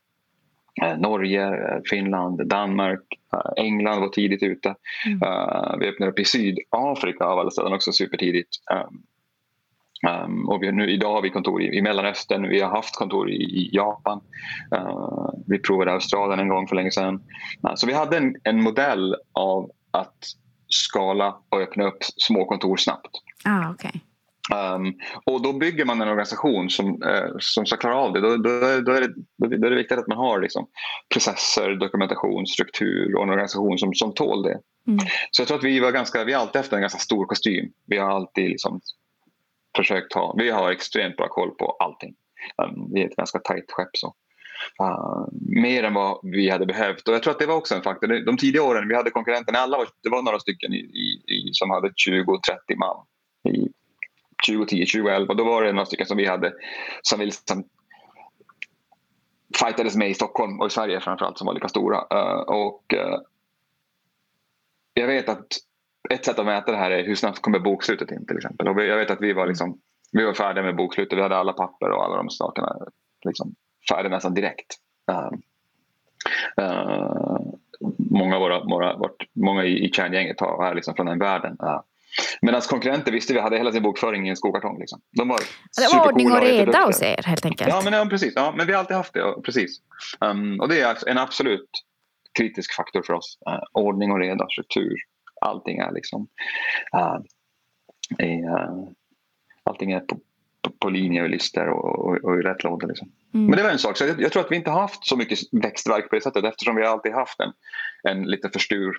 [0.83, 3.03] uh, Norge, uh, Finland, Danmark,
[3.57, 4.75] England var tidigt ute.
[5.05, 5.79] Mm.
[5.79, 8.49] vi öppnade upp i Sydafrika av alla ställen också supertidigt.
[8.71, 9.03] Um,
[10.05, 13.29] Um, och vi, nu, idag har vi kontor i, i Mellanöstern, vi har haft kontor
[13.29, 14.21] i, i Japan.
[14.75, 17.15] Uh, vi provade Australien en gång för länge sedan.
[17.67, 20.17] Uh, så vi hade en, en modell av att
[20.67, 23.11] skala och öppna upp små kontor snabbt.
[23.43, 23.91] Ah, okay.
[24.53, 28.21] Um, och då bygger man en organisation som, eh, som ska klara av det.
[28.21, 29.13] Då, då, då, är det.
[29.37, 30.67] då är det viktigt att man har liksom,
[31.13, 34.59] processer, dokumentation, struktur och en organisation som, som tål det.
[34.87, 34.99] Mm.
[35.31, 37.71] Så jag tror att vi var ganska, vi har alltid haft en ganska stor kostym.
[37.85, 38.81] Vi har alltid liksom
[39.77, 42.13] försökt ha, vi har extremt bra koll på allting.
[42.63, 43.89] Um, vi är ett ganska tajt skepp.
[43.93, 44.15] Så.
[44.81, 45.27] Uh,
[45.63, 47.07] mer än vad vi hade behövt.
[47.07, 48.25] Och jag tror att det var också en faktor.
[48.25, 51.49] De tidiga åren vi hade konkurrenterna, alla var, det var några stycken i, i, i
[51.53, 52.37] som hade 20-30
[52.77, 53.05] man.
[53.53, 53.67] I
[54.47, 55.33] 2010, 2011.
[55.33, 56.53] Då var det några stycken som vi hade
[57.01, 57.63] som vi liksom
[59.59, 61.97] fightades med i Stockholm och i Sverige framförallt som var lika stora.
[61.97, 63.17] Uh, och uh,
[64.93, 65.47] jag vet att
[66.09, 68.67] ett sätt att mäta det här är hur snabbt kommer bokslutet in till exempel.
[68.67, 69.79] Och jag vet att vi var, liksom,
[70.11, 71.17] vi var färdiga med bokslutet.
[71.17, 72.77] Vi hade alla papper och alla de sakerna
[73.25, 73.55] liksom,
[73.89, 74.75] färdig nästan direkt.
[75.11, 75.31] Uh,
[77.97, 81.57] många, våra, våra, vårt, många i, i kärngänget är liksom från den världen.
[81.63, 81.81] Uh,
[82.41, 84.79] Medan konkurrenter visste vi hade hela sin bokföring i en skokartong.
[84.79, 85.01] Liksom.
[85.11, 85.39] De var
[85.77, 87.69] det var ordning och reda hos er helt enkelt.
[87.69, 88.33] Ja, men, ja, precis.
[88.35, 89.19] Ja, men vi har alltid haft det.
[89.19, 89.81] Ja, precis.
[90.19, 91.69] Um, och det är en absolut
[92.37, 93.37] kritisk faktor för oss.
[93.49, 94.95] Uh, ordning och reda, struktur.
[95.41, 96.27] Allting är liksom...
[96.95, 97.19] Uh,
[98.17, 98.87] är
[99.63, 100.19] allting är på,
[100.67, 102.87] på, på linje och listor och, och, och i rätt låda.
[102.87, 103.11] Liksom.
[103.33, 103.45] Mm.
[103.45, 103.97] Men det var en sak.
[103.97, 106.75] Så jag, jag, tror att vi inte haft så mycket växtverk på det sättet eftersom
[106.75, 107.51] vi alltid haft en,
[108.11, 108.97] en lite för stor,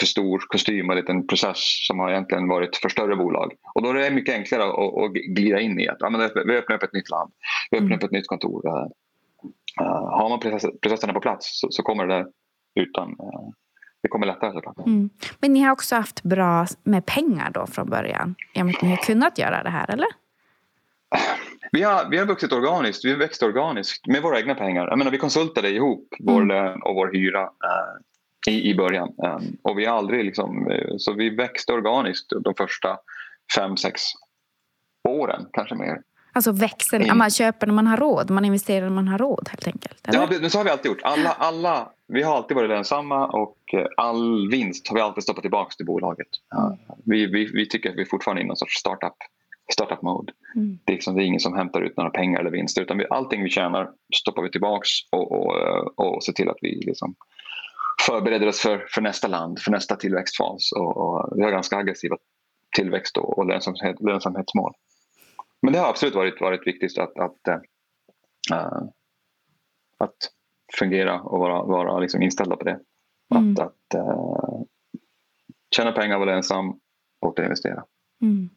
[0.00, 3.52] för stor kostym och en liten process som har egentligen varit för större bolag.
[3.74, 6.56] Och då är det mycket enklare att, att glida in i att ja, men vi
[6.56, 7.32] öppnar upp ett nytt land,
[7.70, 7.98] vi öppnar mm.
[7.98, 8.66] upp ett nytt kontor.
[8.66, 8.86] Uh,
[9.86, 12.26] har man process, processerna på plats så, så kommer det
[12.74, 13.50] utan uh,
[14.02, 14.78] det kommer lättare såklart.
[14.86, 15.10] Mm.
[15.40, 18.34] Men ni har också haft bra med pengar då från början?
[18.54, 20.08] I och med att ni har kunnat göra det här, eller?
[21.72, 24.86] Vi har, vi har vuxit organiskt, vi har växt organiskt med våra egna pengar.
[24.86, 26.48] Jag menar, vi konsultade ihop vår mm.
[26.48, 29.08] lön och vår hyra eh, i, i början.
[29.08, 32.98] Um, och vi har aldrig liksom, eh, så vi växte organiskt de första
[33.56, 34.02] fem, sex
[35.08, 36.02] åren, kanske mer.
[36.32, 37.18] Alltså växer, mm.
[37.18, 40.08] man köper när man har råd, man investerar när man har råd helt enkelt?
[40.08, 40.18] Eller?
[40.18, 41.00] Ja, men så har vi alltid gjort.
[41.02, 45.42] Alla, alla, vi har alltid varit lönsamma och eh, all vinst har vi alltid stoppat
[45.42, 46.28] tillbaka till bolaget.
[46.56, 46.78] Mm.
[47.04, 49.16] Vi, vi, vi tycker att vi fortfarande är i någon sorts startup
[49.72, 50.32] startup mode.
[50.56, 50.78] Mm.
[50.84, 53.06] Det, är liksom, det är ingen som hämtar ut några pengar eller vinster utan vi,
[53.10, 55.54] allting vi tjänar stoppar vi tillbaks och, och,
[55.98, 57.14] och ser till att vi liksom
[58.06, 60.72] förbereder oss för, för nästa land, för nästa tillväxtfas.
[60.72, 62.16] Och, och vi har ganska aggressiva
[62.76, 64.72] tillväxt och, och lönsamhet, lönsamhetsmål.
[65.62, 67.48] Men det har absolut varit, varit viktigt att, att,
[68.52, 68.82] äh,
[69.98, 70.16] att
[70.78, 72.80] fungera och vara, vara liksom inställda på det.
[73.34, 73.52] Mm.
[73.52, 74.60] Att, att äh,
[75.76, 76.80] tjäna pengar, vara lönsam
[77.20, 77.84] och investera.
[78.22, 78.50] Mm.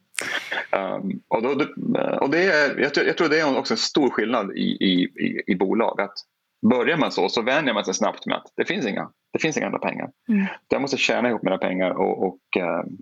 [0.72, 1.48] Um, och, då,
[2.20, 5.56] och det är, jag, tror, det är också en stor skillnad i, i, i, i
[5.56, 6.00] bolag.
[6.00, 6.14] Att
[6.70, 9.56] börjar man så så vänjer man sig snabbt med att det finns inga, det finns
[9.56, 10.10] inga andra pengar.
[10.28, 10.46] Mm.
[10.68, 12.98] Jag måste tjäna ihop mina pengar och, och um,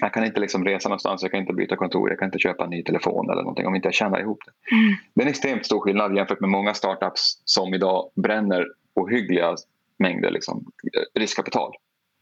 [0.00, 2.64] jag kan inte liksom resa någonstans, jag kan inte byta kontor, jag kan inte köpa
[2.64, 4.76] en ny telefon eller någonting om inte jag tjänar ihop det.
[4.76, 4.94] Mm.
[5.14, 9.56] Det är en extremt stor skillnad jämfört med många startups som idag bränner ohyggliga
[9.98, 10.64] mängder liksom,
[11.14, 11.72] riskkapital.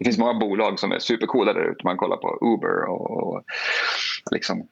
[0.01, 1.85] Det finns många bolag som är supercoola där ute.
[1.85, 3.43] Man kollar på Uber och, och
[4.31, 4.69] liksom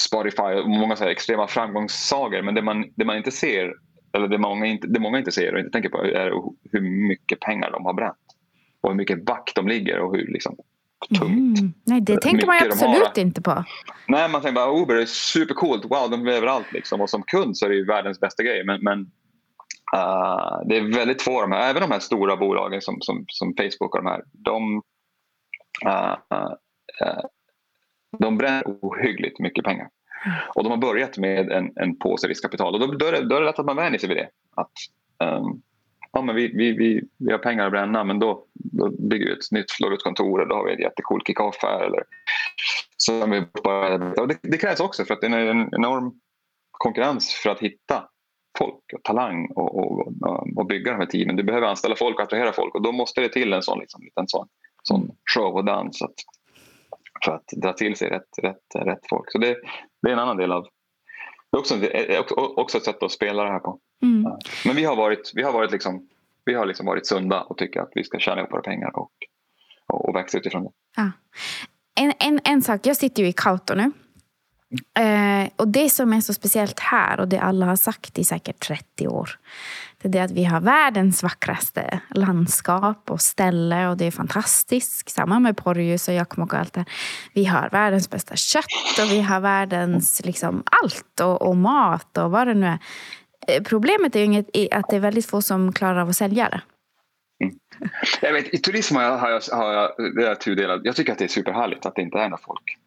[0.00, 2.42] Spotify och många så extrema framgångssagor.
[2.42, 3.74] Men det man, det man inte ser,
[4.12, 6.32] eller det många inte, det många inte ser och inte tänker på är
[6.72, 8.16] hur mycket pengar de har bränt.
[8.80, 10.56] Och hur mycket back de ligger och hur liksom,
[11.18, 11.58] tungt.
[11.58, 11.72] Mm.
[11.84, 13.64] Nej, det tänker man absolut inte på.
[14.06, 15.84] Nej, man tänker bara Uber är supercoolt.
[15.84, 16.72] Wow, de är överallt.
[16.72, 17.00] Liksom.
[17.00, 18.64] Och som kund så är det ju världens bästa grej.
[18.64, 19.10] Men, men
[19.96, 23.54] uh, det är väldigt få de här, även de här stora bolagen som, som, som
[23.56, 24.22] Facebook och de här.
[24.32, 24.82] De,
[25.86, 26.16] uh,
[27.02, 27.24] uh,
[28.18, 29.88] de bränner ohyggligt mycket pengar.
[30.54, 32.74] Och de har börjat med en, en påse riskkapital.
[32.74, 34.28] Och då, då, är det, då är det lätt att man vänjer sig vid det.
[34.56, 34.72] Att,
[35.24, 35.62] um,
[36.12, 39.32] ja, men vi, vi, vi, vi har pengar att bränna men då, då bygger vi
[39.32, 41.84] ett nytt florutkontor och då har vi en jättecool kick-off här.
[41.84, 42.02] Eller,
[42.96, 46.20] så vi bara, det, det, krävs också för att det är en enorm
[46.70, 48.08] konkurrens för att hitta
[48.58, 50.12] folk och talang och, och,
[50.56, 51.36] och, bygga de här teamen.
[51.36, 54.02] Du behöver anställa folk och attrahera folk och då måste det till en sån, liksom,
[54.14, 54.48] en sån,
[54.82, 56.02] sån show och dans.
[56.02, 56.14] Att,
[57.24, 59.32] för att dra till sig rätt, rätt, rätt folk.
[59.32, 59.56] Så det,
[60.02, 60.66] det är en annan del av
[61.50, 63.78] det är också, också ett sätt att spela det här på.
[64.02, 64.32] Mm.
[64.64, 66.08] Men vi har varit, vi har varit, liksom,
[66.44, 69.12] vi har liksom varit sunda och tycker att vi ska tjäna ihop våra pengar och,
[69.86, 70.70] och, och växa utifrån det.
[70.96, 71.10] Ja.
[72.00, 73.92] En, en, en sak, jag sitter ju i Kauto nu.
[74.98, 78.66] Eh, och det som är så speciellt här och det alla har sagt i säkert
[78.66, 79.30] 30 år
[80.02, 85.10] det är det att vi har världens vackraste landskap och ställe och det är fantastiskt.
[85.10, 86.84] Samma med Porjus och Jokkmokk och allt det
[87.32, 92.30] Vi har världens bästa kött och vi har världens liksom allt och, och mat och
[92.30, 92.78] vad det nu är.
[93.48, 96.48] Eh, problemet är ju inget, att det är väldigt få som klarar av att sälja
[96.48, 96.60] det.
[97.44, 97.58] Mm.
[98.22, 100.80] Jag vet, I turism har jag, har jag, har jag, det är tudelat.
[100.84, 102.78] Jag tycker att det är superhärligt att det inte är några folk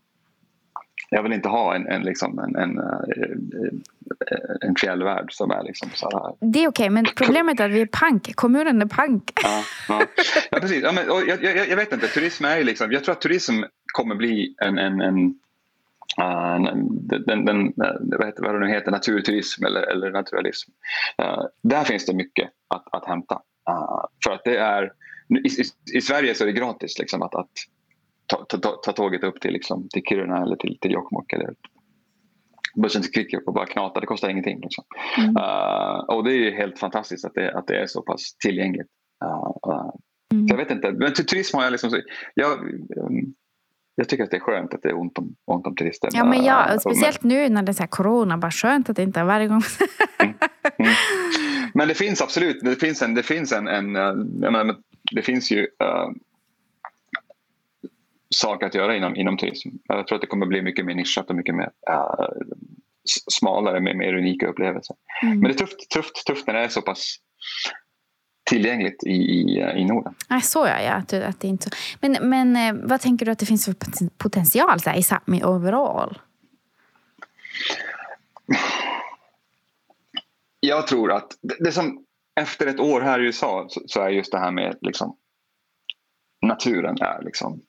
[1.13, 2.95] jag vill inte ha en, en, liksom en, en, eh,
[4.61, 6.51] en fjällvärld som är liksom så här.
[6.51, 8.35] Det är okej, okay, men problemet är att vi är pank.
[8.35, 9.31] Kommunen är pank.
[9.43, 10.05] Ja, ja.
[10.51, 10.83] ja precis.
[10.83, 13.53] Ja, men, jag, jag, jag, vet inte, turism är ju liksom, jag tror att turism
[13.93, 15.35] kommer bli en, en, en
[16.19, 16.75] Uh,
[17.25, 20.71] den, den, vad, heter, vad det nu heter, naturturism eller, eller naturalism.
[21.21, 23.35] Uh, där finns det mycket att, att hämta.
[23.69, 24.91] Uh, för att det är,
[25.29, 27.51] i, i, i, Sverige så är det gratis liksom, att, att
[28.31, 31.53] ta, ta, ta tåget upp till, liksom, till Kiruna eller till, till Jokkmokk eller
[32.75, 33.99] bussen till Kvikkjokk och bara knata.
[33.99, 34.59] Det kostar ingenting.
[34.59, 34.83] Liksom.
[35.17, 35.37] Mm.
[35.37, 38.87] Uh, och det är helt fantastiskt att det, att det är så pass tillgängligt.
[39.25, 39.91] Uh, uh,
[40.33, 40.47] mm.
[40.47, 42.01] jag vet inte, men till turism har jag liksom...
[42.33, 42.51] Jag,
[42.97, 43.33] um,
[43.95, 46.09] jag tycker att det är skönt att det är ont om, ont om turister.
[46.13, 48.37] Ja, men ja, speciellt nu när det är corona.
[48.37, 49.61] Bara skönt att det inte är varje gång.
[50.19, 50.35] mm.
[50.77, 50.93] Mm.
[51.73, 54.75] Men det finns absolut det finns en, det finns en, en menar,
[55.11, 55.67] det finns ju
[58.35, 59.69] sak att göra inom, inom turism.
[59.83, 62.25] Jag tror att det kommer bli mycket mer nischat och mycket mer uh,
[63.31, 64.95] smalare med mer unika upplevelser.
[65.23, 65.39] Mm.
[65.39, 67.15] Men det är tufft, tufft, tufft när det är så pass
[68.43, 70.15] tillgängligt i, i, i Norden.
[70.29, 73.39] Nej, så ja, ja att, att det inte Men, men eh, vad tänker du att
[73.39, 73.75] det finns för
[74.17, 76.19] potential så här, i Sápmi overall?
[80.59, 84.09] Jag tror att det, det, som efter ett år här i USA så, så är
[84.09, 85.17] just det här med liksom,
[86.41, 87.61] naturen är liksom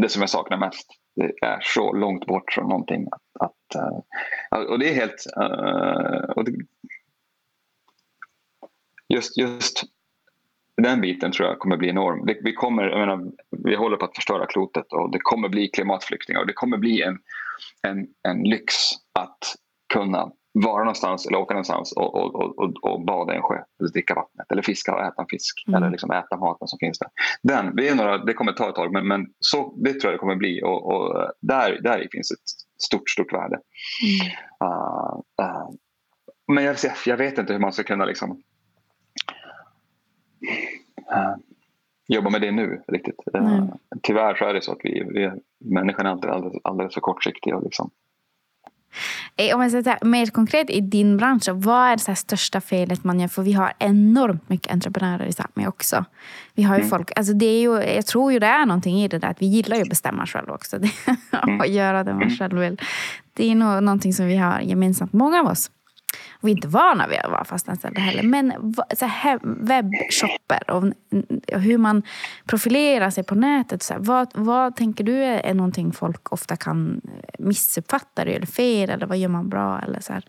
[0.00, 0.90] det som jag saknar mest.
[1.16, 3.06] Det är så långt bort från någonting.
[3.12, 3.74] Att, att
[4.54, 5.26] eh, och det är helt...
[5.40, 6.52] Eh, och det,
[9.08, 9.82] just, just
[10.76, 12.26] den biten tror jag kommer bli enorm.
[12.26, 15.68] Det, vi, kommer, jag menar, vi håller på att förstöra klotet och det kommer bli
[15.68, 17.18] klimatflyktingar och det kommer bli en,
[17.82, 18.74] en, en lyx
[19.12, 19.56] att
[19.94, 23.90] kunna vara någonstans eller åka någonstans och, och, och, och bada i en sjö eller
[23.90, 25.76] dricka vattnet eller fiska och äta en fisk mm.
[25.76, 27.08] eller liksom äta maten som finns där.
[27.42, 30.14] Den, det, är några, det kommer ta ett tag men, men så, det tror jag
[30.14, 33.60] det kommer bli och, och där, där finns ett stort, stort värde.
[34.02, 34.70] Mm.
[34.70, 35.70] Uh, uh,
[36.48, 38.30] men jag, jag vet inte hur man ska kunna liksom,
[41.12, 41.36] uh,
[42.08, 43.20] jobba med det nu riktigt.
[43.34, 43.66] Mm.
[44.02, 47.56] Tyvärr så är det så att vi, vi människan är alldeles, alldeles för kortsiktiga.
[47.56, 47.90] Och liksom,
[49.54, 53.28] om jag säger mer konkret i din bransch, vad är det största felet man gör?
[53.28, 56.04] För vi har enormt mycket entreprenörer i Sápmi också.
[56.54, 56.90] Vi har ju mm.
[56.90, 59.42] folk, alltså det är ju, jag tror ju det är någonting i det där att
[59.42, 60.76] vi gillar ju att bestämma själva också.
[61.32, 61.72] och mm.
[61.72, 62.36] göra det man mm.
[62.36, 62.80] själv vill.
[63.34, 65.70] Det är nog någonting som vi har gemensamt, många av oss
[66.40, 68.22] vi är inte vana vid att vara fastanställda heller.
[68.22, 70.84] Men så här, webbshopper och
[71.60, 72.02] hur man
[72.46, 73.82] profilerar sig på nätet.
[73.82, 78.22] Så här, vad, vad tänker du är någonting folk ofta kan eh, missuppfatta?
[78.22, 78.90] Eller fel?
[78.90, 79.80] Eller vad gör man bra?
[79.80, 80.24] Eller så här.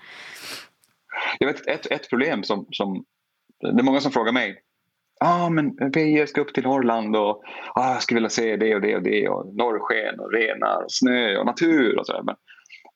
[1.40, 3.06] Jag vet ett, ett problem som, som...
[3.62, 4.64] Det är många som frågar mig
[5.22, 7.44] ah, men vi ska upp till Norrland och
[7.76, 10.92] ah, jag skulle vilja se det och det och det och norrsken och renar och
[10.92, 12.24] snö och natur och sådär.
[12.24, 12.36] Men,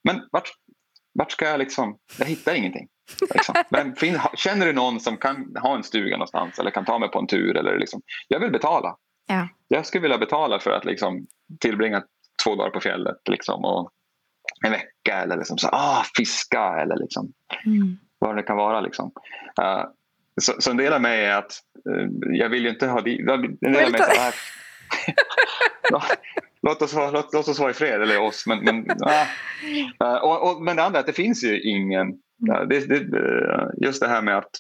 [0.04, 0.50] men vart,
[1.15, 1.97] vart ska jag liksom?
[2.19, 2.88] Jag hittar ingenting.
[3.34, 3.56] Liksom.
[3.69, 3.95] Men
[4.36, 7.28] känner du någon som kan ha en stuga någonstans eller kan ta mig på en
[7.28, 7.58] tur?
[7.58, 8.95] Eller liksom, jag vill betala.
[9.28, 9.47] Ja.
[9.67, 11.28] Jag skulle vilja betala för att liksom,
[11.60, 12.04] tillbringa
[12.43, 13.91] två dagar på fjället liksom, och
[14.65, 17.34] en vecka eller liksom, så, ah, fiska eller liksom,
[17.65, 17.97] mm.
[18.19, 18.82] vad det kan vara.
[18.82, 19.12] Liksom.
[19.62, 19.86] Uh,
[20.41, 22.99] så, så en del av mig är att uh, jag vill ju inte ha...
[22.99, 24.36] En del av mig så här,
[26.65, 28.47] låt, oss, låt, låt oss vara i fred, eller oss.
[28.47, 28.75] Men, men,
[30.04, 32.69] uh, och, och, men det andra är att det finns ju ingen Mm.
[32.69, 34.51] Det, det, just det här med att,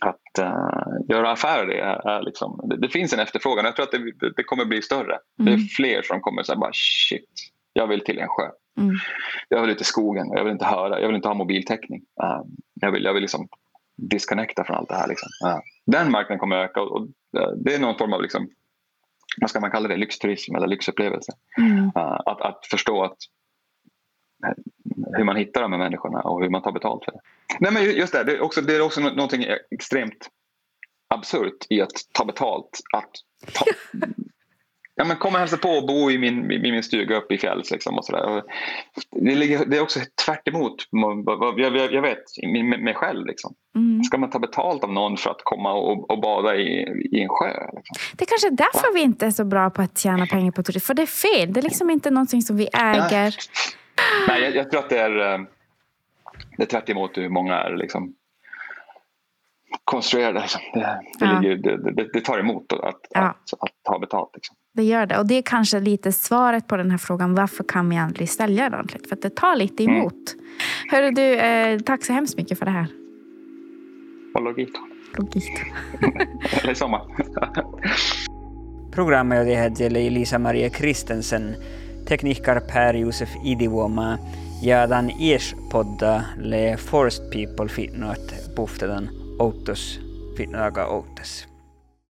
[0.00, 3.64] att uh, göra affärer är, är liksom, det, det, finns en efterfrågan.
[3.64, 5.18] Jag tror att det, det kommer bli större.
[5.36, 5.66] Det är mm.
[5.66, 8.48] fler som kommer säga bara shit, jag vill till en sjö.
[8.78, 8.96] Mm.
[9.48, 12.00] Jag vill ut i skogen, jag vill inte höra, jag vill inte ha mobiltäckning.
[12.22, 12.42] Uh,
[12.74, 13.48] jag vill, jag vill liksom
[13.96, 15.08] disconnecta från allt det här.
[15.08, 15.28] Liksom.
[15.46, 17.06] Uh, den marknaden kommer öka och, och
[17.56, 18.48] det är någon form av liksom,
[19.40, 21.32] vad ska man kalla det, lyxturism eller lyxupplevelse.
[21.58, 21.90] Mm.
[21.94, 23.16] att, att förstå att
[25.16, 27.20] hur man hittar de här människorna och hur man tar betalt för det.
[27.60, 30.30] Nej, men just det, det är också, det är också någonting extremt
[31.08, 32.80] absurt i att ta betalt.
[32.92, 33.10] Att
[33.52, 33.64] ta,
[34.98, 37.38] ja, men kom och hälsa på och bo i min, i min stuga uppe i
[37.38, 37.70] fjälls.
[37.70, 38.42] Liksom och så där.
[39.10, 40.74] Det, ligger, det är också tvärt emot
[41.58, 42.18] jag, jag, jag vet
[42.80, 43.26] mig själv.
[43.26, 43.54] Liksom.
[43.76, 44.02] Mm.
[44.02, 46.82] Ska man ta betalt av någon för att komma och, och bada i,
[47.12, 47.52] i en sjö?
[47.76, 47.96] Liksom?
[48.16, 50.62] Det är kanske är därför vi inte är så bra på att tjäna pengar på
[50.62, 50.86] turism.
[50.86, 51.52] För det är fel.
[51.52, 53.34] Det är liksom inte någonting som vi äger.
[54.28, 55.40] Nej, jag, jag, tror att det är, eh,
[56.56, 58.14] det är tvärt emot hur många är liksom
[59.84, 60.40] konstruerade.
[60.40, 60.60] Liksom.
[60.74, 60.80] Det,
[61.18, 61.40] det, ja.
[61.40, 61.56] ligger,
[61.92, 63.20] det, det, tar emot att, ja.
[63.20, 64.30] att, att, ta betalt.
[64.34, 64.56] Liksom.
[64.74, 65.18] Det gör det.
[65.18, 67.34] Och det är kanske lite svaret på den här frågan.
[67.34, 69.08] Varför kan vi aldrig sälja ordentligt?
[69.08, 69.96] För att det tar lite mm.
[69.96, 70.14] emot.
[70.34, 70.44] Mm.
[70.90, 72.86] Hörru du, eh, tack så hemskt mycket för det här.
[74.34, 74.70] Och logik.
[75.18, 75.50] Logik.
[76.62, 77.02] Eller sommar.
[78.92, 81.54] Programmet oli Lisa-Maria Kristensen
[82.08, 84.18] tekniikar Per-Josef Idivuoma
[84.62, 90.00] ja tämän ies-podda le forced people fitnoat puhtetan outos
[90.36, 91.48] fitnoaga outas.